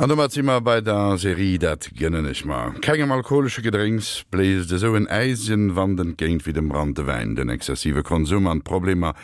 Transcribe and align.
An 0.00 0.16
mat 0.16 0.36
immer 0.36 0.60
bei 0.60 0.80
der 0.80 1.18
Serie 1.18 1.58
dat 1.58 1.90
gënnen 1.92 2.30
ich 2.30 2.44
mal. 2.44 2.70
Kegem 2.80 3.10
alkoholsche 3.10 3.62
Gedrinks 3.62 4.22
bläes 4.30 4.68
de 4.68 4.78
so 4.78 4.94
en 4.94 5.08
Eisien 5.08 5.74
wanden 5.74 6.16
géint 6.16 6.46
wie 6.46 6.52
dem 6.52 6.68
Brandewein, 6.68 7.34
den 7.34 7.48
exzessive 7.48 8.04
Konsum 8.04 8.46
an 8.46 8.62
Probleme, 8.62 9.14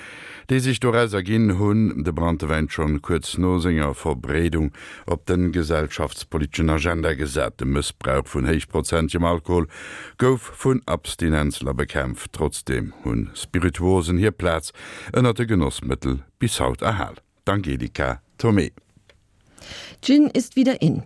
dé 0.50 0.58
sich 0.58 0.80
do 0.80 0.90
Reiser 0.90 1.22
ginn 1.22 1.60
hunn 1.60 2.02
de 2.02 2.12
Brandewein 2.12 2.68
schon 2.68 3.00
kurz 3.02 3.38
nosinger 3.38 3.95
Verbredung 3.95 4.72
op 5.06 5.26
den 5.26 5.53
gesellschaftspolitischen 5.53 6.71
Agenda 6.71 7.15
gesät 7.15 7.61
dem 7.61 7.72
Missbrauch 7.72 8.27
vun 8.27 8.45
heich 8.45 8.67
Prozent 8.67 9.15
im 9.15 9.25
Alkohol 9.25 9.69
gouf 10.19 10.51
vun 10.59 10.83
Abstinenzler 10.87 11.75
bekämpft 11.75 12.33
trotzdem 12.33 12.93
hunn 13.04 13.31
Spirituosen 13.35 14.19
hier 14.19 14.33
Platz 14.33 14.72
ënnerte 15.13 15.47
Genossmittel 15.47 16.25
bis 16.41 16.59
haut 16.59 16.83
erhall. 16.83 17.15
Angelika 17.47 18.20
Tomé. 18.38 18.73
Gin 20.04 20.26
ist 20.26 20.54
wieder 20.54 20.82
in. 20.82 21.02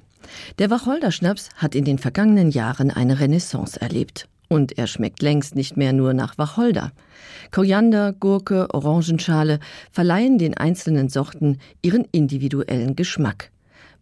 Der 0.58 0.70
Wacholderschnaps 0.70 1.50
hat 1.54 1.76
in 1.76 1.84
den 1.84 1.98
vergangenen 1.98 2.50
Jahren 2.50 2.90
eine 2.90 3.20
Renaissance 3.20 3.80
erlebt. 3.80 4.26
Und 4.48 4.76
er 4.76 4.88
schmeckt 4.88 5.22
längst 5.22 5.54
nicht 5.54 5.76
mehr 5.76 5.92
nur 5.92 6.14
nach 6.14 6.36
Wacholder. 6.36 6.90
Koriander, 7.52 8.12
Gurke, 8.12 8.74
Orangenschale 8.74 9.60
verleihen 9.92 10.38
den 10.38 10.56
einzelnen 10.56 11.10
Sorten 11.10 11.58
ihren 11.80 12.08
individuellen 12.10 12.96
Geschmack. 12.96 13.52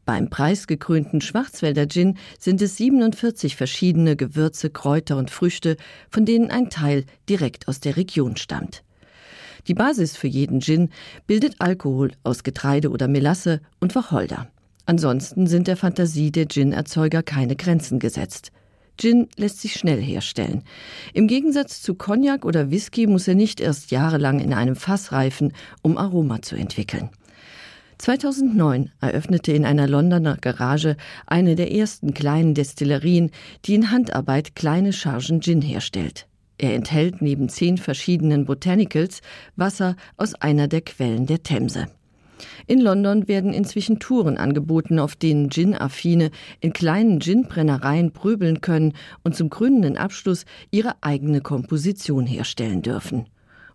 Beim 0.06 0.30
preisgekrönten 0.30 1.20
Schwarzwälder 1.20 1.88
Gin 1.88 2.16
sind 2.38 2.62
es 2.62 2.78
47 2.78 3.54
verschiedene 3.54 4.16
Gewürze, 4.16 4.70
Kräuter 4.70 5.18
und 5.18 5.30
Früchte, 5.30 5.76
von 6.08 6.24
denen 6.24 6.50
ein 6.50 6.70
Teil 6.70 7.04
direkt 7.28 7.68
aus 7.68 7.80
der 7.80 7.98
Region 7.98 8.38
stammt. 8.38 8.82
Die 9.68 9.74
Basis 9.74 10.16
für 10.16 10.28
jeden 10.28 10.62
Gin 10.62 10.88
bildet 11.26 11.56
Alkohol 11.58 12.12
aus 12.24 12.44
Getreide 12.44 12.88
oder 12.88 13.08
Melasse 13.08 13.60
und 13.78 13.94
Wacholder. 13.94 14.48
Ansonsten 14.86 15.46
sind 15.46 15.66
der 15.66 15.76
Fantasie 15.76 16.30
der 16.30 16.46
Gin-Erzeuger 16.46 17.22
keine 17.22 17.56
Grenzen 17.56 17.98
gesetzt. 17.98 18.52
Gin 18.98 19.28
lässt 19.36 19.60
sich 19.60 19.74
schnell 19.74 20.00
herstellen. 20.00 20.62
Im 21.12 21.26
Gegensatz 21.26 21.82
zu 21.82 21.94
Cognac 21.94 22.44
oder 22.44 22.70
Whisky 22.70 23.06
muss 23.06 23.28
er 23.28 23.34
nicht 23.34 23.60
erst 23.60 23.90
jahrelang 23.90 24.40
in 24.40 24.54
einem 24.54 24.76
Fass 24.76 25.12
reifen, 25.12 25.52
um 25.82 25.98
Aroma 25.98 26.40
zu 26.40 26.56
entwickeln. 26.56 27.10
2009 27.98 28.90
eröffnete 29.00 29.52
in 29.52 29.64
einer 29.64 29.86
Londoner 29.86 30.36
Garage 30.36 30.96
eine 31.26 31.56
der 31.56 31.72
ersten 31.72 32.14
kleinen 32.14 32.54
Destillerien, 32.54 33.30
die 33.64 33.74
in 33.74 33.90
Handarbeit 33.90 34.54
kleine 34.54 34.92
Chargen 34.92 35.40
Gin 35.40 35.62
herstellt. 35.62 36.26
Er 36.58 36.74
enthält 36.74 37.20
neben 37.20 37.48
zehn 37.48 37.76
verschiedenen 37.78 38.46
Botanicals 38.46 39.20
Wasser 39.56 39.96
aus 40.16 40.34
einer 40.34 40.68
der 40.68 40.82
Quellen 40.82 41.26
der 41.26 41.42
Themse. 41.42 41.86
In 42.68 42.80
London 42.80 43.28
werden 43.28 43.52
inzwischen 43.52 44.00
Touren 44.00 44.36
angeboten, 44.36 44.98
auf 44.98 45.14
denen 45.14 45.50
Gin-Affine 45.50 46.30
in 46.60 46.72
kleinen 46.72 47.20
Gin-Brennereien 47.20 48.10
prübeln 48.10 48.60
können 48.60 48.94
und 49.22 49.36
zum 49.36 49.50
gründenden 49.50 49.96
Abschluss 49.96 50.44
ihre 50.72 50.94
eigene 51.00 51.40
Komposition 51.40 52.26
herstellen 52.26 52.82
dürfen. 52.82 53.26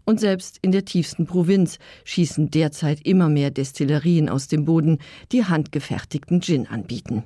Und 0.04 0.20
selbst 0.20 0.60
in 0.62 0.74
der 0.74 0.84
tiefsten 0.84 1.26
Provinz 1.26 1.78
schießen 2.04 2.52
derzeit 2.52 3.06
immer 3.06 3.30
mehr 3.30 3.50
Destillerien 3.50 4.28
aus 4.28 4.48
dem 4.50 4.66
Boden, 4.66 4.98
die 5.32 5.46
handgefertigten 5.46 6.42
Gin 6.42 6.68
anbieten. 6.68 7.24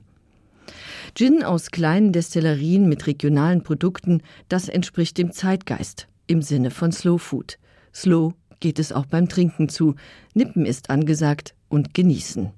Gin 1.16 1.43
aus 1.43 1.71
kleinen 1.71 2.11
Destillerien 2.11 2.88
mit 2.88 3.08
regionalen 3.08 3.63
Produkten, 3.63 4.21
das 4.49 4.69
entspricht 4.69 5.17
dem 5.17 5.31
Zeitgeist 5.31 6.08
im 6.27 6.43
Sinne 6.43 6.69
von 6.69 6.91
Slow 6.91 7.17
Food. 7.17 7.58
Slow 7.93 8.33
geht 8.59 8.77
es 8.77 8.91
auch 8.91 9.05
beim 9.05 9.30
Trinken 9.30 9.69
zu. 9.69 9.95
Nippen 10.33 10.66
ist 10.66 10.89
angesagt 10.89 11.55
und 11.69 11.94
genießen. 11.94 12.52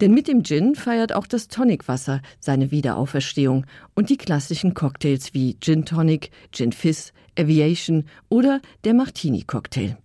Denn 0.00 0.14
mit 0.14 0.28
dem 0.28 0.42
Gin 0.42 0.74
feiert 0.74 1.12
auch 1.12 1.26
das 1.26 1.48
Tonicwasser 1.48 2.22
seine 2.38 2.70
Wiederauferstehung 2.70 3.66
und 3.94 4.10
die 4.10 4.16
klassischen 4.16 4.74
Cocktails 4.74 5.34
wie 5.34 5.56
Gin 5.60 5.84
Tonic, 5.84 6.30
Gin 6.52 6.72
Fizz, 6.72 7.12
Aviation 7.38 8.04
oder 8.28 8.60
der 8.84 8.94
Martini 8.94 9.42
Cocktail. 9.42 9.96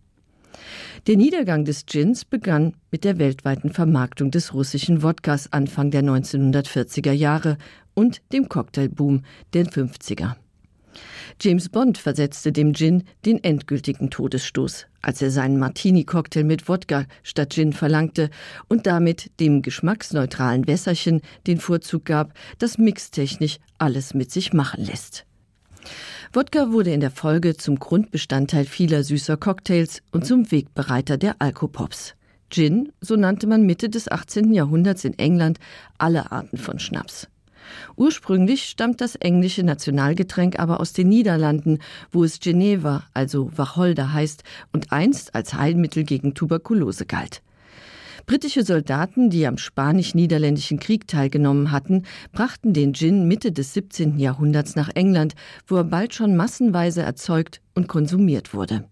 Der 1.08 1.18
Niedergang 1.18 1.66
des 1.66 1.86
Gins 1.86 2.26
begann 2.26 2.74
mit 2.92 3.04
der 3.04 3.20
weltweiten 3.20 3.72
Vermarktung 3.72 4.32
des 4.32 4.54
russischen 4.54 5.04
Wodkas 5.04 5.52
Anfang 5.54 5.92
der 5.92 6.04
1940er 6.04 7.12
Jahre 7.12 7.58
und 7.94 8.22
dem 8.34 8.50
Cocktailboom 8.50 9.24
der 9.54 9.66
50er. 9.66 10.36
James 11.42 11.68
Bond 11.70 11.98
versetzte 11.98 12.52
dem 12.52 12.74
Gin 12.74 13.04
den 13.26 13.44
endgültigen 13.44 14.10
Todesstoß, 14.10 14.88
als 15.02 15.22
er 15.22 15.32
seinen 15.32 15.60
Martini-Cocktail 15.60 16.44
mit 16.44 16.70
Wodka 16.70 17.06
statt 17.24 17.54
Gin 17.54 17.74
verlangte 17.74 18.30
und 18.70 18.88
damit 18.88 19.32
dem 19.40 19.62
geschmacksneutralen 19.62 20.66
Wässerchen 20.66 21.22
den 21.46 21.60
Vorzug 21.60 22.06
gab, 22.06 22.34
das 22.58 22.78
mixtechnisch 22.78 23.58
alles 23.78 24.14
mit 24.14 24.32
sich 24.32 24.54
machen 24.54 24.86
lässt. 24.86 25.26
Wodka 26.32 26.72
wurde 26.72 26.92
in 26.92 27.02
der 27.02 27.12
Folge 27.12 27.58
zum 27.58 27.80
Grundbestandteil 27.80 28.66
vieler 28.66 29.04
süßer 29.04 29.38
Cocktails 29.38 30.02
und 30.12 30.26
zum 30.26 30.52
Wegbereiter 30.52 31.18
der 31.18 31.36
Alkopops. 31.40 32.16
Gin, 32.50 32.92
so 33.02 33.16
nannte 33.16 33.48
man 33.48 33.64
Mitte 33.64 33.90
des 33.90 34.10
18. 34.10 34.54
Jahrhunderts 34.54 35.04
in 35.04 35.18
England 35.20 35.60
alle 35.98 36.32
Arten 36.32 36.58
von 36.58 36.80
Schnaps. 36.80 37.28
Ursprünglich 37.96 38.64
stammt 38.64 39.02
das 39.02 39.16
englische 39.16 39.64
Nationalgetränk 39.64 40.60
aber 40.60 40.80
aus 40.80 40.94
den 40.94 41.10
Niederlanden, 41.10 41.80
wo 42.12 42.24
es 42.24 42.40
Geneva, 42.40 43.04
also 43.14 43.52
Wacholder 43.56 44.14
heißt 44.14 44.44
und 44.74 44.92
einst 44.92 45.36
als 45.36 45.54
Heilmittel 45.54 46.04
gegen 46.04 46.34
Tuberkulose 46.34 47.06
galt. 47.06 47.42
Britische 48.26 48.64
Soldaten, 48.64 49.30
die 49.30 49.46
am 49.46 49.60
spanisch-niederländischen 49.60 50.80
Krieg 50.80 51.08
teilgenommen 51.08 51.72
hatten, 51.72 52.04
brachten 52.32 52.74
den 52.74 52.94
Gin 52.94 53.28
Mitte 53.28 53.52
des 53.52 53.76
17. 53.76 54.18
Jahrhunderts 54.18 54.76
nach 54.76 54.90
England, 54.96 55.36
wo 55.68 55.76
er 55.76 55.84
bald 55.84 56.16
schon 56.16 56.36
massenweise 56.36 57.04
erzeugt 57.04 57.62
und 57.76 57.88
konsumiert 57.88 58.56
wurde. 58.56 58.86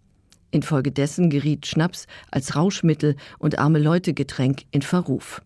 Infolgedessen 0.51 1.31
geriet 1.31 1.65
Schnaps 1.65 2.05
als 2.29 2.55
Rauschmittel 2.55 3.15
und 3.39 3.57
arme 3.57 3.79
Leutegetränk 3.79 4.63
in 4.69 4.83
Verruf. 4.83 5.41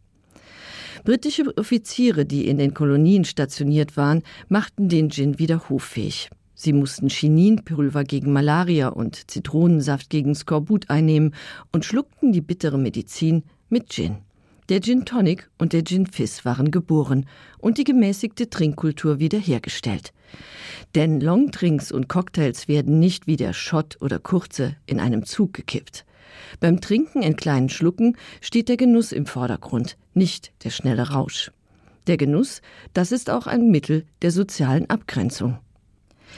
Britische 1.08 1.46
Offiziere, 1.56 2.26
die 2.26 2.50
in 2.50 2.58
den 2.58 2.74
Kolonien 2.74 3.24
stationiert 3.24 3.96
waren, 3.96 4.24
machten 4.50 4.90
den 4.90 5.10
Gin 5.10 5.40
wieder 5.40 5.70
hoffähig. 5.70 6.30
Sie 6.54 6.74
mussten 6.74 7.08
Chininpulver 7.08 8.04
gegen 8.04 8.34
Malaria 8.34 8.90
und 8.90 9.32
Zitronensaft 9.32 10.10
gegen 10.10 10.36
Skorbut 10.36 10.90
einnehmen 10.90 11.34
und 11.72 11.86
schluckten 11.86 12.34
die 12.34 12.42
bittere 12.42 12.78
Medizin 12.78 13.44
mit 13.70 13.88
Gin. 13.90 14.18
Der 14.68 14.82
Gin 14.82 15.06
Tonic 15.06 15.50
und 15.58 15.72
der 15.72 15.86
Gin 15.86 16.08
Fizz 16.08 16.44
waren 16.44 16.72
geboren 16.72 17.26
und 17.60 17.78
die 17.78 17.86
gemäßigte 17.86 18.50
Trinkkultur 18.50 19.20
wiederhergestellt. 19.20 20.12
Denn 20.94 21.22
Longdrinks 21.22 21.90
und 21.90 22.10
Cocktails 22.10 22.68
werden 22.68 23.00
nicht 23.00 23.28
wie 23.28 23.38
der 23.38 23.54
Schott 23.54 23.96
oder 24.02 24.20
Kurze 24.20 24.76
in 24.86 25.00
einem 25.00 25.26
Zug 25.26 25.54
gekippt. 25.54 26.04
Beim 26.60 26.82
Trinken 26.82 27.22
in 27.22 27.36
kleinen 27.36 27.70
Schlucken 27.70 28.18
steht 28.42 28.70
der 28.70 28.78
Genuss 28.78 29.12
im 29.12 29.26
Vordergrund, 29.26 29.98
nicht 30.14 30.52
der 30.64 30.70
schnelle 30.70 31.10
Rausch. 31.10 31.52
Der 32.08 32.18
Genuss, 32.18 32.62
das 32.94 33.12
ist 33.12 33.30
auch 33.30 33.48
ein 33.48 33.70
Mittel 33.70 34.06
der 34.22 34.32
sozialen 34.32 34.90
Abgrenzung. 34.90 35.60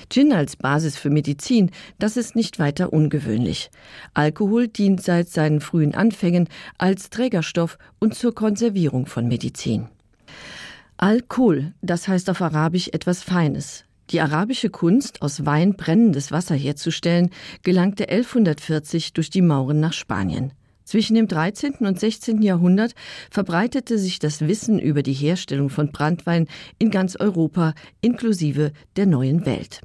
Gin 0.09 0.33
als 0.33 0.55
Basis 0.55 0.97
für 0.97 1.09
Medizin, 1.09 1.72
das 1.97 2.17
ist 2.17 2.35
nicht 2.35 2.59
weiter 2.59 2.94
ungewöhnlich. 2.94 3.69
Alkohol 4.13 4.67
dient 4.67 5.01
seit 5.03 5.29
seinen 5.29 5.61
frühen 5.61 5.94
Anfängen 5.94 6.47
als 6.77 7.09
Trägerstoff 7.09 7.77
und 8.00 8.16
zur 8.16 8.33
Konservierung 8.33 9.06
von 9.06 9.27
Medizin. 9.27 9.88
Alkohol, 10.97 11.73
das 11.81 12.07
heißt 12.07 12.29
auf 12.29 12.41
Arabisch 12.41 12.89
etwas 12.89 13.23
Feines, 13.23 13.85
Die 14.11 14.21
arabische 14.21 14.71
Kunst, 14.71 15.21
aus 15.21 15.45
Wein 15.45 15.75
brennendes 15.75 16.31
Wasser 16.31 16.55
herzustellen, 16.55 17.29
gelangte 17.61 18.09
1140 18.09 19.13
durch 19.13 19.29
die 19.29 19.43
Mauren 19.43 19.79
nach 19.79 19.93
Spanien. 19.93 20.51
Zwischen 20.83 21.13
dem 21.13 21.27
13. 21.27 21.75
und 21.81 21.99
16. 21.99 22.41
Jahrhundert 22.41 22.95
verbreitete 23.29 24.00
sich 24.00 24.17
das 24.17 24.41
Wissen 24.41 24.79
über 24.79 25.03
die 25.03 25.13
Herstellung 25.13 25.69
von 25.69 25.91
Brandwein 25.91 26.47
in 26.79 26.89
ganz 26.89 27.15
Europa 27.17 27.75
inklusive 28.01 28.71
der 28.95 29.06
neuen 29.06 29.45
Welt. 29.45 29.81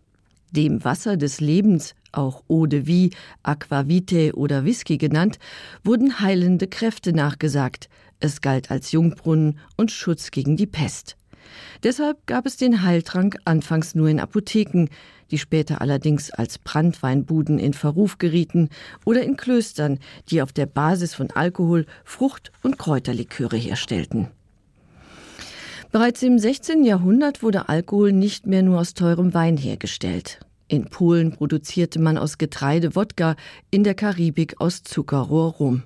Dem 0.50 0.82
Wasser 0.82 1.18
des 1.18 1.40
Lebens, 1.40 1.94
auch 2.10 2.44
Eau 2.48 2.64
de 2.64 2.86
vie, 2.86 3.10
Aquavite 3.42 4.32
oder 4.34 4.64
Whisky 4.64 4.96
genannt, 4.96 5.38
wurden 5.82 6.20
heilende 6.20 6.68
Kräfte 6.68 7.12
nachgesagt. 7.12 7.90
Es 8.20 8.40
galt 8.40 8.70
als 8.70 8.92
Jungbrunnen 8.92 9.58
und 9.76 9.90
Schutz 9.90 10.30
gegen 10.30 10.56
die 10.56 10.66
Pest. 10.66 11.18
Deshalb 11.82 12.26
gab 12.26 12.46
es 12.46 12.56
den 12.56 12.82
Heiltrank 12.82 13.38
anfangs 13.44 13.94
nur 13.94 14.08
in 14.08 14.20
Apotheken, 14.20 14.88
die 15.30 15.38
später 15.38 15.80
allerdings 15.80 16.30
als 16.30 16.58
Brandweinbuden 16.58 17.58
in 17.58 17.72
Verruf 17.72 18.18
gerieten 18.18 18.68
oder 19.04 19.22
in 19.22 19.36
Klöstern, 19.36 19.98
die 20.30 20.42
auf 20.42 20.52
der 20.52 20.66
Basis 20.66 21.14
von 21.14 21.30
Alkohol 21.30 21.86
Frucht 22.04 22.52
und 22.62 22.78
Kräuterliköre 22.78 23.56
herstellten. 23.56 24.28
Bereits 25.92 26.22
im 26.22 26.38
16. 26.38 26.84
Jahrhundert 26.84 27.42
wurde 27.42 27.68
Alkohol 27.68 28.12
nicht 28.12 28.46
mehr 28.46 28.62
nur 28.62 28.80
aus 28.80 28.94
teurem 28.94 29.32
Wein 29.32 29.56
hergestellt. 29.56 30.40
In 30.66 30.86
Polen 30.86 31.32
produzierte 31.32 32.00
man 32.00 32.18
aus 32.18 32.38
Getreide 32.38 32.96
Wodka, 32.96 33.36
in 33.70 33.84
der 33.84 33.94
Karibik 33.94 34.60
aus 34.60 34.82
Zuckerrohr 34.82 35.52
rum. 35.52 35.82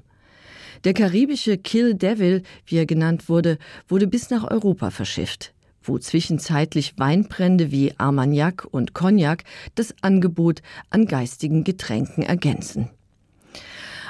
Der 0.84 0.94
karibische 0.94 1.58
Kill 1.58 1.94
Devil, 1.94 2.42
wie 2.66 2.76
er 2.76 2.86
genannt 2.86 3.28
wurde, 3.28 3.58
wurde 3.88 4.06
bis 4.06 4.30
nach 4.30 4.48
Europa 4.48 4.90
verschifft, 4.90 5.52
wo 5.82 5.98
zwischenzeitlich 5.98 6.94
Weinbrände 6.98 7.70
wie 7.70 7.94
Armagnac 7.98 8.66
und 8.70 8.94
Cognac 8.94 9.44
das 9.74 9.94
Angebot 10.02 10.62
an 10.90 11.06
geistigen 11.06 11.64
Getränken 11.64 12.22
ergänzen. 12.22 12.90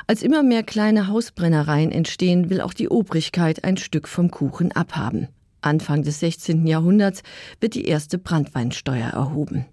Als 0.06 0.22
immer 0.22 0.42
mehr 0.42 0.62
kleine 0.62 1.06
Hausbrennereien 1.08 1.92
entstehen, 1.92 2.48
will 2.48 2.62
auch 2.62 2.72
die 2.72 2.88
Obrigkeit 2.88 3.64
ein 3.64 3.76
Stück 3.76 4.08
vom 4.08 4.30
Kuchen 4.30 4.72
abhaben. 4.72 5.28
Anfang 5.60 6.02
des 6.02 6.20
16. 6.20 6.66
Jahrhunderts 6.66 7.22
wird 7.60 7.74
die 7.74 7.84
erste 7.84 8.16
Brandweinsteuer 8.16 9.08
erhoben. 9.08 9.66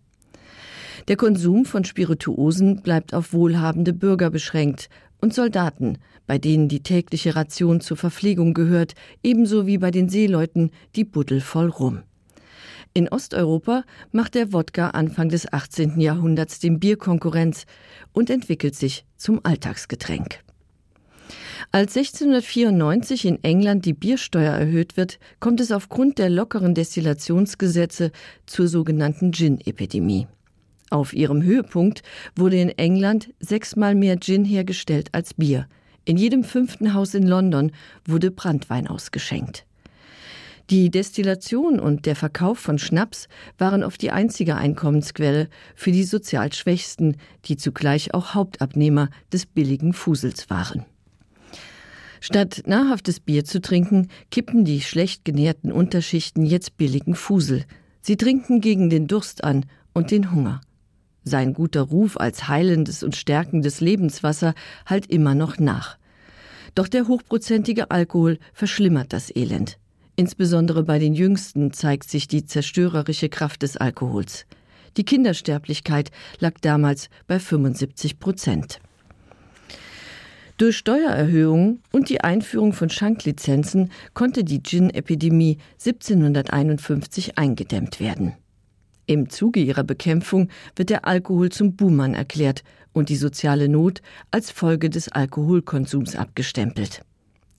Der 1.08 1.18
Konsum 1.18 1.66
von 1.66 1.86
Spirituosen 1.86 2.82
bleibt 2.82 3.14
auf 3.14 3.32
wohlhabende 3.32 3.94
Bürger 3.94 4.32
beschränkt 4.32 4.90
und 5.22 5.34
Soldaten, 5.34 5.98
bei 6.28 6.38
denen 6.38 6.68
die 6.68 6.82
tägliche 6.82 7.36
Ration 7.36 7.82
zur 7.82 7.98
Verpflegung 7.98 8.54
gehört, 8.54 8.94
ebenso 9.24 9.68
wie 9.68 9.78
bei 9.78 9.92
den 9.92 10.10
Seeleuten 10.10 10.72
die 10.96 11.06
Buddel 11.06 11.42
voll 11.42 11.70
rum. 11.70 12.04
In 12.94 13.10
Osteuropa 13.10 13.84
macht 14.14 14.36
der 14.36 14.54
Wodka 14.54 14.92
Anfang 14.92 15.28
des 15.28 15.52
18. 15.52 16.00
Jahrhunderts 16.00 16.60
dem 16.60 16.80
Bier 16.80 16.98
Konkurrenz 16.98 17.66
und 18.14 18.30
entwickelt 18.30 18.74
sich 18.74 19.06
zum 19.18 19.42
Alltagsgetränk. 19.44 20.40
Als 21.72 21.98
1694 21.98 23.26
in 23.26 23.44
England 23.44 23.86
die 23.86 23.94
Biersteuer 23.94 24.54
erhöht 24.54 24.96
wird, 24.96 25.20
kommt 25.42 25.60
es 25.60 25.72
aufgrund 25.72 26.20
der 26.20 26.30
lockeren 26.30 26.74
Destillationsgesetze 26.74 28.12
zur 28.46 28.68
sogenannten 28.68 29.32
Gin-Epidemie. 29.32 30.28
Auf 30.90 31.14
ihrem 31.14 31.42
Höhepunkt 31.42 32.04
wurde 32.36 32.58
in 32.58 32.70
England 32.70 33.34
sechsmal 33.40 33.96
mehr 33.96 34.20
Gin 34.20 34.46
hergestellt 34.46 35.10
als 35.14 35.34
Bier. 35.34 35.68
In 36.06 36.18
jedem 36.18 36.44
fünften 36.44 36.94
Haus 36.94 37.16
in 37.16 37.26
London 37.26 37.72
wurde 38.06 38.30
Brandwein 38.30 38.88
ausgeschenkt. 38.88 39.66
Die 40.70 40.90
Destillation 40.90 41.80
und 41.80 42.08
der 42.08 42.16
Verkauf 42.16 42.58
von 42.58 42.80
Schnaps 42.80 43.28
waren 43.60 43.84
oft 43.84 44.02
die 44.02 44.12
einzige 44.12 44.56
Einkommensquelle 44.56 45.48
für 45.76 45.92
die 45.92 46.04
sozial 46.04 46.54
Schwächsten, 46.54 47.18
die 47.46 47.56
zugleich 47.58 48.16
auch 48.16 48.34
Hauptabnehmer 48.34 49.10
des 49.32 49.46
billigen 49.46 49.94
Fusels 49.94 50.50
waren. 50.50 50.86
Statt 52.20 52.64
nahrhaftes 52.66 53.20
Bier 53.20 53.46
zu 53.46 53.62
trinken, 53.62 54.10
kippen 54.32 54.66
die 54.66 54.82
schlecht 54.82 55.26
genährten 55.26 55.72
Unterschichten 55.72 56.44
jetzt 56.44 56.78
billigen 56.78 57.14
Fusel. 57.14 57.66
Sie 58.02 58.18
trinken 58.18 58.62
gegen 58.62 58.90
den 58.90 59.06
Durst 59.06 59.44
an 59.44 59.68
und 59.94 60.10
den 60.10 60.32
Hunger. 60.32 60.62
Sein 61.26 61.54
guter 61.54 61.82
Ruf 61.82 62.18
als 62.18 62.48
heilendes 62.48 63.04
und 63.04 63.16
stärkendes 63.16 63.82
Lebenswasser 63.82 64.54
halt 64.86 65.08
immer 65.08 65.36
noch 65.36 65.58
nach. 65.58 65.98
Doch 66.76 66.88
der 66.88 67.08
hochprozentige 67.08 67.90
Alkohol 67.90 68.38
verschlimmert 68.54 69.12
das 69.12 69.36
Elend. 69.36 69.78
Insbesondere 70.16 70.84
bei 70.84 71.00
den 71.00 71.14
Jüngsten 71.14 71.74
zeigt 71.74 72.10
sich 72.10 72.28
die 72.28 72.46
zerstörerische 72.46 73.28
Kraft 73.28 73.64
des 73.64 73.76
Alkohols. 73.76 74.46
Die 74.98 75.04
Kindersterblichkeit 75.04 76.12
lag 76.40 76.54
damals 76.62 77.10
bei 77.28 77.40
75 77.40 78.20
Prozent. 78.20 78.80
Durch 80.58 80.78
Steuererhöhungen 80.78 81.82
und 81.92 82.08
die 82.08 82.22
Einführung 82.22 82.72
von 82.72 82.90
Schanklizenzen 82.90 83.92
konnte 84.14 84.46
die 84.46 84.64
Gin-Epidemie 84.64 85.58
1751 85.86 87.38
eingedämmt 87.38 88.00
werden. 88.00 88.34
Im 89.08 89.30
Zuge 89.30 89.60
ihrer 89.60 89.84
Bekämpfung 89.84 90.50
wird 90.76 90.90
der 90.90 91.06
Alkohol 91.06 91.50
zum 91.50 91.76
Buhmann 91.76 92.16
erklärt 92.16 92.64
und 92.92 93.10
die 93.10 93.16
soziale 93.16 93.70
Not 93.70 94.02
als 94.32 94.50
Folge 94.52 94.90
des 94.90 95.10
Alkoholkonsums 95.10 96.16
abgestempelt. 96.16 97.02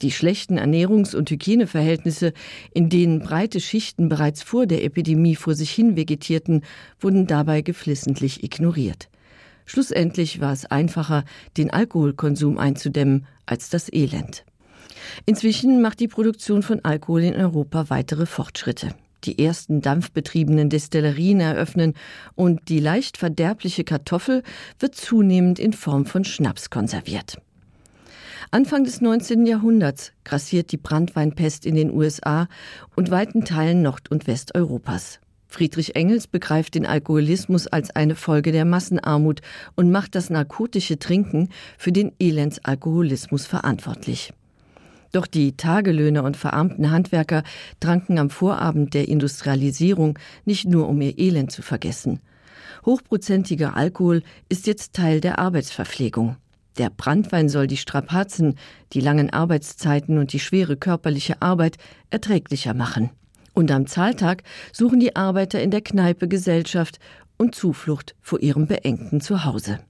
Die 0.02 0.10
schlechten 0.10 0.58
Ernährungs- 0.58 1.14
und 1.14 1.31
Hygieneverhältnisse, 1.31 2.32
in 2.75 2.90
denen 2.90 3.20
breite 3.20 3.60
Schichten 3.60 4.08
bereits 4.08 4.43
vor 4.43 4.66
der 4.66 4.84
Epidemie 4.84 5.37
vor 5.37 5.54
sich 5.54 5.70
hin 5.70 5.96
vegetierten, 5.96 6.62
wurden 7.00 7.26
dabei 7.26 7.62
geflissentlich 7.62 8.42
ignoriert. 8.42 9.08
Schlussendlich 9.64 10.40
war 10.40 10.52
es 10.52 10.66
einfacher, 10.66 11.25
den 11.56 11.70
Alkoholkonsum 11.70 12.58
einzudämmen 12.58 13.26
als 13.46 13.70
das 13.70 13.90
Elend. 13.92 14.44
Inzwischen 15.25 15.81
macht 15.81 16.00
die 16.00 16.08
Produktion 16.08 16.62
von 16.62 16.84
Alkohol 16.84 17.22
in 17.22 17.34
Europa 17.34 17.88
weitere 17.88 18.26
Fortschritte. 18.26 18.94
Die 19.26 19.44
ersten 19.44 19.81
dampfbetriebenen 19.81 20.70
Destillerien 20.70 21.40
eröffnen 21.40 21.94
und 22.37 22.69
die 22.69 22.78
leicht 22.78 23.17
verderbliche 23.17 23.82
Kartoffel 23.82 24.44
wird 24.78 24.94
zunehmend 24.94 25.58
in 25.58 25.73
Form 25.73 26.06
von 26.06 26.25
Schnaps 26.25 26.70
konserviert. 26.70 27.37
Anfang 28.52 28.84
des 28.84 29.00
19. 29.00 29.44
Jahrhunderts 29.44 30.12
grassiert 30.23 30.70
die 30.70 30.76
Brandweinpest 30.76 31.67
in 31.67 31.75
den 31.75 31.93
USA 31.93 32.46
und 32.94 33.11
weiten 33.11 33.44
Teilen 33.44 33.82
Nord- 33.82 34.11
und 34.11 34.28
Westeuropas. 34.28 35.19
Friedrich 35.49 35.96
Engels 35.96 36.28
begreift 36.28 36.76
den 36.76 36.87
Alkoholismus 36.87 37.67
als 37.67 37.90
eine 37.90 38.14
Folge 38.14 38.52
der 38.52 38.64
Massenarmut 38.64 39.40
und 39.75 39.90
macht 39.90 40.14
das 40.14 40.31
narkotische 40.31 40.99
Trinken 40.99 41.49
für 41.78 41.93
den 41.93 42.12
Elendsalkoholismus 42.20 43.46
verantwortlich. 43.46 44.32
Doch 45.12 45.26
die 45.26 45.56
Tagelöhner 45.56 46.25
und 46.25 46.37
verarmten 46.37 46.91
Handwerker 46.91 47.43
tranken 47.81 48.19
am 48.19 48.31
Vorabend 48.31 48.94
der 48.94 49.08
Industrialisierung 49.08 50.19
nicht 50.44 50.67
nur 50.67 50.88
um 50.88 51.00
ihr 51.00 51.19
Elend 51.19 51.53
zu 51.53 51.62
vergessen. 51.62 52.20
Hochprozentiger 52.85 53.76
Alkohol 53.76 54.23
ist 54.49 54.67
jetzt 54.67 54.93
Teil 54.93 55.20
der 55.20 55.38
Arbeitsverpflegung. 55.38 56.37
Der 56.79 56.91
Brandwein 56.91 57.49
soll 57.49 57.67
die 57.67 57.79
Strapazen, 57.79 58.56
die 58.93 59.00
langen 59.00 59.31
Arbeitszeiten 59.31 60.19
und 60.19 60.32
die 60.32 60.41
schwere 60.41 60.76
körperliche 60.76 61.41
Arbeit 61.41 61.79
erträglicher 62.11 62.75
machen. 62.75 63.11
Und 63.55 63.70
am 63.70 63.87
Zahltag 63.87 64.43
suchen 64.73 65.00
die 65.00 65.17
Arbeiter 65.17 65.62
in 65.62 65.70
der 65.70 65.81
Kneipe 65.81 66.29
Gesellschaft 66.29 66.99
und 67.38 67.55
Zuflucht 67.55 68.14
vor 68.20 68.41
ihrem 68.41 68.67
beengten 68.67 69.20
Zuhause. 69.23 69.81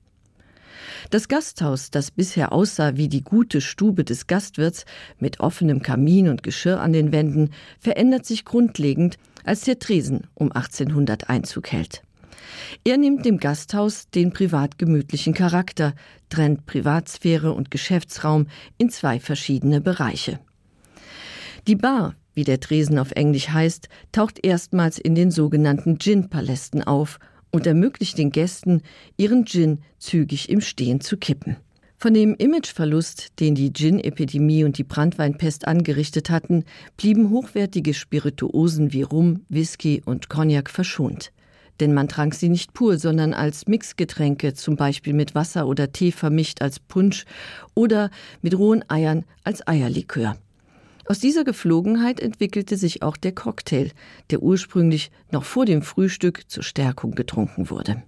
Das 1.10 1.28
Gasthaus, 1.28 1.90
das 1.90 2.10
bisher 2.10 2.52
aussah 2.52 2.96
wie 2.96 3.08
die 3.08 3.22
gute 3.22 3.60
Stube 3.60 4.02
des 4.02 4.26
Gastwirts 4.26 4.84
mit 5.18 5.38
offenem 5.38 5.80
Kamin 5.82 6.28
und 6.28 6.42
Geschirr 6.42 6.80
an 6.80 6.92
den 6.92 7.12
Wänden, 7.12 7.50
verändert 7.78 8.26
sich 8.26 8.44
grundlegend, 8.44 9.16
als 9.44 9.60
der 9.60 9.78
Tresen 9.78 10.26
um 10.34 10.50
1800 10.50 11.30
Einzug 11.30 11.70
hält. 11.70 12.02
Er 12.84 12.96
nimmt 12.96 13.24
dem 13.24 13.38
Gasthaus 13.38 14.10
den 14.10 14.32
privatgemütlichen 14.32 15.34
Charakter, 15.34 15.94
trennt 16.28 16.66
Privatsphäre 16.66 17.52
und 17.52 17.70
Geschäftsraum 17.70 18.48
in 18.76 18.90
zwei 18.90 19.20
verschiedene 19.20 19.80
Bereiche. 19.80 20.40
Die 21.68 21.76
Bar, 21.76 22.14
wie 22.34 22.44
der 22.44 22.60
Tresen 22.60 22.98
auf 22.98 23.12
Englisch 23.12 23.48
heißt, 23.48 23.88
taucht 24.10 24.44
erstmals 24.44 24.98
in 24.98 25.14
den 25.14 25.30
sogenannten 25.30 25.98
Gin-Palästen 25.98 26.82
auf 26.82 27.18
und 27.56 27.66
ermöglicht 27.66 28.18
den 28.18 28.30
Gästen, 28.30 28.82
ihren 29.16 29.44
Gin 29.46 29.78
zügig 29.98 30.48
im 30.48 30.60
Stehen 30.60 31.00
zu 31.00 31.16
kippen. 31.16 31.56
Von 31.98 32.12
dem 32.12 32.34
Imageverlust, 32.34 33.40
den 33.40 33.54
die 33.54 33.72
Gin-Epidemie 33.72 34.64
und 34.64 34.76
die 34.76 34.84
Brandweinpest 34.84 35.66
angerichtet 35.66 36.28
hatten, 36.28 36.64
blieben 36.96 37.30
hochwertige 37.30 37.94
Spirituosen 37.94 38.92
wie 38.92 39.02
Rum, 39.02 39.40
Whisky 39.48 40.02
und 40.04 40.28
Cognac 40.28 40.70
verschont 40.70 41.32
denn 41.80 41.92
man 41.92 42.08
trank 42.08 42.34
sie 42.34 42.48
nicht 42.48 42.72
pur, 42.72 42.98
sondern 42.98 43.34
als 43.34 43.66
Mixgetränke, 43.66 44.54
zum 44.54 44.76
Beispiel 44.76 45.12
mit 45.12 45.34
Wasser 45.34 45.66
oder 45.66 45.92
Tee 45.92 46.12
vermischt 46.12 46.62
als 46.62 46.80
Punsch 46.80 47.24
oder 47.74 48.10
mit 48.42 48.56
rohen 48.56 48.82
Eiern 48.88 49.24
als 49.44 49.66
Eierlikör. 49.66 50.36
Aus 51.08 51.20
dieser 51.20 51.44
Geflogenheit 51.44 52.18
entwickelte 52.18 52.76
sich 52.76 53.02
auch 53.02 53.16
der 53.16 53.32
Cocktail, 53.32 53.90
der 54.30 54.42
ursprünglich 54.42 55.10
noch 55.30 55.44
vor 55.44 55.64
dem 55.64 55.82
Frühstück 55.82 56.50
zur 56.50 56.64
Stärkung 56.64 57.12
getrunken 57.12 57.70
wurde. 57.70 58.02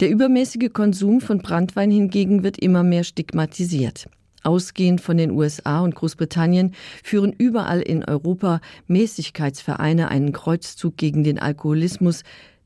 Der 0.00 0.10
übermäßige 0.10 0.70
Konsum 0.72 1.20
von 1.22 1.38
Brandwein 1.38 1.90
hingegen 1.90 2.42
wird 2.42 2.58
immer 2.58 2.82
mehr 2.82 3.04
stigmatisiert. 3.04 4.08
Ausgehend 4.44 5.00
von 5.00 5.16
den 5.16 5.30
USA 5.30 5.80
und 5.80 5.94
Großbritannien 5.94 6.74
führen 7.02 7.32
überall 7.32 7.80
in 7.80 8.04
Europa 8.04 8.60
Mäßigkeitsvereine 8.86 10.08
einen 10.08 10.32
Kreuzzug 10.32 10.96
gegen 10.96 11.24
den 11.24 11.38
Alkoholismus, 11.38 12.22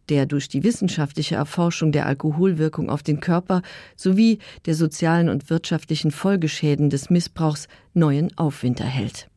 der 0.09 0.27
durch 0.27 0.49
die 0.49 0.63
wissenschaftliche 0.63 1.37
Erforschung 1.37 1.93
der 1.93 2.07
Alkoholwirkung 2.07 2.91
auf 2.91 3.03
den 3.03 3.21
Körper 3.21 3.63
sowie 3.97 4.39
der 4.67 4.75
sozialen 4.75 5.29
und 5.29 5.51
wirtschaftlichen 5.51 6.11
Folgeschäden 6.11 6.91
des 6.91 7.11
Missbrauchs 7.11 7.69
neuen 7.95 8.37
Aufwind 8.37 8.81
erhält. 8.81 9.29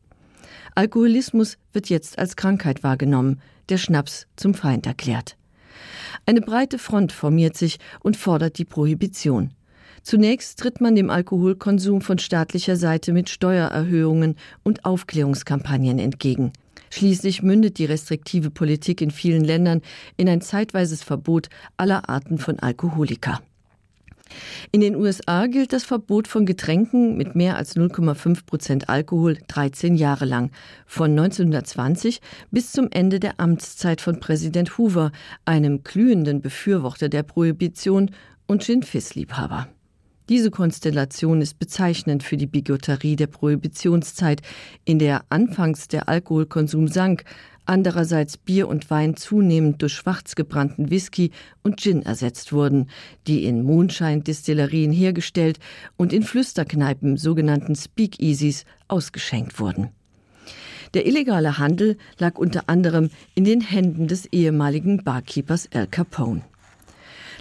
Alkoholismus 0.74 1.56
wird 1.72 1.88
jetzt 1.88 2.18
als 2.18 2.36
Krankheit 2.36 2.82
wahrgenommen, 2.82 3.40
der 3.68 3.78
Schnaps 3.78 4.26
zum 4.36 4.54
Feind 4.54 4.86
erklärt. 4.86 5.36
Eine 6.26 6.40
breite 6.40 6.78
Front 6.78 7.12
formiert 7.12 7.56
sich 7.56 7.78
und 8.00 8.16
fordert 8.16 8.58
die 8.58 8.64
Prohibition. 8.64 9.52
Zunächst 10.02 10.58
tritt 10.60 10.80
man 10.80 10.94
dem 10.94 11.10
Alkoholkonsum 11.10 12.00
von 12.00 12.18
staatlicher 12.18 12.76
Seite 12.76 13.12
mit 13.12 13.28
Steuererhöhungen 13.28 14.36
und 14.62 14.84
Aufklärungskampagnen 14.84 15.98
entgegen. 15.98 16.52
Schließlich 16.90 17.42
mündet 17.42 17.78
die 17.78 17.84
restriktive 17.84 18.50
Politik 18.50 19.00
in 19.00 19.10
vielen 19.10 19.44
Ländern 19.44 19.82
in 20.16 20.28
ein 20.28 20.40
zeitweises 20.40 21.02
Verbot 21.02 21.48
aller 21.76 22.08
Arten 22.08 22.38
von 22.38 22.58
Alkoholika. 22.58 23.40
In 24.72 24.80
den 24.80 24.96
USA 24.96 25.46
gilt 25.46 25.72
das 25.72 25.84
Verbot 25.84 26.26
von 26.28 26.46
Getränken 26.46 27.16
mit 27.16 27.36
mehr 27.36 27.56
als 27.56 27.76
0,5 27.76 28.44
Prozent 28.44 28.88
Alkohol 28.88 29.38
13 29.46 29.94
Jahre 29.94 30.24
lang, 30.24 30.50
von 30.86 31.10
1920 31.12 32.20
bis 32.50 32.72
zum 32.72 32.88
Ende 32.90 33.20
der 33.20 33.38
Amtszeit 33.38 34.00
von 34.00 34.18
Präsident 34.20 34.78
Hoover, 34.78 35.12
einem 35.44 35.84
glühenden 35.84 36.40
Befürworter 36.40 37.08
der 37.08 37.22
Prohibition 37.22 38.10
und 38.46 38.64
Gin 38.64 38.82
Fissliebhaber. 38.82 39.68
Diese 40.28 40.50
Konstellation 40.50 41.40
ist 41.40 41.60
bezeichnend 41.60 42.24
für 42.24 42.36
die 42.36 42.48
Bigotterie 42.48 43.14
der 43.14 43.28
Prohibitionszeit, 43.28 44.42
in 44.84 44.98
der 44.98 45.24
anfangs 45.28 45.86
der 45.86 46.08
Alkoholkonsum 46.08 46.88
sank, 46.88 47.22
andererseits 47.64 48.36
Bier 48.36 48.66
und 48.66 48.90
Wein 48.90 49.16
zunehmend 49.16 49.82
durch 49.82 49.92
schwarz 49.92 50.34
gebrannten 50.34 50.90
Whisky 50.90 51.30
und 51.62 51.80
Gin 51.80 52.02
ersetzt 52.02 52.52
wurden, 52.52 52.88
die 53.28 53.44
in 53.44 53.62
Mondscheindistillerien 53.62 54.90
hergestellt 54.90 55.60
und 55.96 56.12
in 56.12 56.24
Flüsterkneipen 56.24 57.16
sogenannten 57.16 57.76
Speakeasies 57.76 58.64
ausgeschenkt 58.88 59.60
wurden. 59.60 59.90
Der 60.94 61.06
illegale 61.06 61.58
Handel 61.58 61.98
lag 62.18 62.36
unter 62.36 62.68
anderem 62.68 63.10
in 63.34 63.44
den 63.44 63.60
Händen 63.60 64.08
des 64.08 64.26
ehemaligen 64.26 65.04
Barkeepers 65.04 65.66
El 65.66 65.86
Capone. 65.86 66.42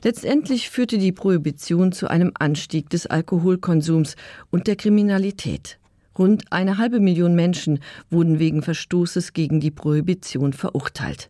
Letztendlich 0.06 0.70
führte 0.70 1.00
die 1.00 1.12
Prohibition 1.12 1.92
zu 1.92 2.08
einem 2.08 2.32
Anstieg 2.38 2.92
des 2.92 3.08
Alkoholkonsums 3.08 4.16
und 4.52 4.68
der 4.68 4.76
Kriminalität. 4.76 5.80
Rund 6.16 6.44
eine 6.52 6.78
halbe 6.78 7.00
Million 7.00 7.34
Menschen 7.34 7.80
wurden 8.12 8.38
wegen 8.38 8.62
Verstoßes 8.62 9.34
gegen 9.34 9.60
die 9.60 9.72
Prohibition 9.72 10.54
verurteilt. 10.54 11.28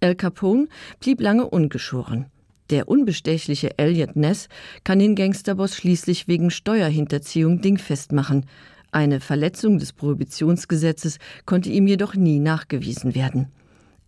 El 0.00 0.16
Capone 0.16 0.66
blieb 0.98 1.20
lange 1.20 1.48
ungeschoren. 1.48 2.26
Der 2.70 2.88
unbestechliche 2.88 3.78
Elliot 3.78 4.16
Ness 4.16 4.48
kann 4.82 4.98
den 4.98 5.14
Gangsterboss 5.14 5.76
schließlich 5.76 6.26
wegen 6.26 6.50
Steuerhinterziehung 6.50 7.60
dingfest 7.60 8.10
machen. 8.10 8.44
Eine 8.90 9.20
Verletzung 9.20 9.78
des 9.78 9.92
Prohibitionsgesetzes 9.92 11.18
konnte 11.46 11.70
ihm 11.70 11.86
jedoch 11.86 12.16
nie 12.16 12.40
nachgewiesen 12.40 13.14
werden. 13.14 13.52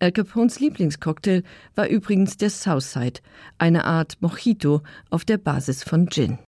El 0.03 0.11
Capones 0.11 0.59
Lieblingscocktail 0.59 1.43
war 1.75 1.87
übrigens 1.87 2.35
der 2.35 2.49
Southside, 2.49 3.21
eine 3.57 3.85
Art 3.85 4.17
Mojito 4.19 4.81
auf 5.09 5.23
der 5.23 5.37
Basis 5.37 5.81
von 5.81 6.09
Gin. 6.09 6.39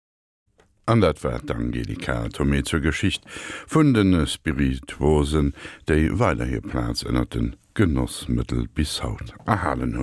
An 0.87 1.01
dat 1.01 1.23
war 1.23 1.41
Angelika 1.49 2.25
Tomé 2.25 2.65
zur 2.65 2.81
Geschicht 2.81 3.23
vun 3.69 3.95
den 3.95 4.27
Spiritwosen, 4.27 5.55
déi 5.87 6.11
weiler 6.19 6.47
hier 6.47 6.63
Platz 6.63 7.05
ënnerten 7.07 7.55
Genossmittel 7.75 8.67
bis 8.75 9.05
haut 9.05 9.33
erhalen 9.47 9.83
hun. 9.83 9.93